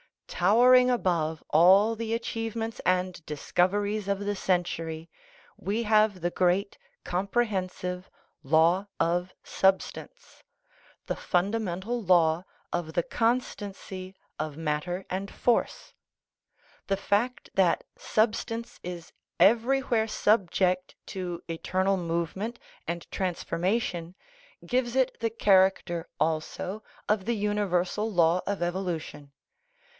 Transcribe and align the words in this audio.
Towering 0.27 0.89
above 0.89 1.43
all 1.51 1.95
the 1.95 2.15
achievements 2.15 2.81
and 2.83 3.13
discov 3.27 3.73
eries 3.73 4.07
of 4.07 4.17
the 4.17 4.35
century 4.35 5.11
we 5.57 5.83
have 5.83 6.21
the 6.21 6.31
great, 6.31 6.79
comprehensive 7.03 8.09
"law 8.41 8.87
of 8.99 9.31
substance," 9.43 10.41
the 11.05 11.15
fundamental 11.15 12.01
law 12.01 12.43
of 12.73 12.93
the 12.93 13.03
con 13.03 13.39
stancy 13.41 14.15
of 14.39 14.57
matter 14.57 15.05
and 15.11 15.29
frce. 15.29 15.93
The 16.87 16.97
fact 16.97 17.51
that 17.53 17.83
substance 17.95 18.79
is 18.81 19.13
everywhere 19.39 20.07
subject 20.07 20.95
to 21.07 21.43
eternal 21.47 21.97
movement 21.97 22.57
and 22.87 23.05
trans 23.11 23.43
formation 23.43 24.15
gives 24.65 24.95
it 24.95 25.15
the 25.19 25.29
character 25.29 26.09
also 26.19 26.81
of 27.07 27.25
the 27.25 27.35
universal 27.35 28.11
law 28.11 28.41
of 28.47 28.63
evolution. 28.63 29.31